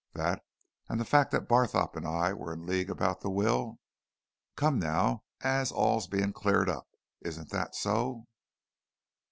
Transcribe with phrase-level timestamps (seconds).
[0.13, 0.43] That
[0.89, 3.77] and the fact that Barthorpe and I were in league about the will?
[4.55, 6.87] Come now as all's being cleared up,
[7.21, 8.25] isn't that so?"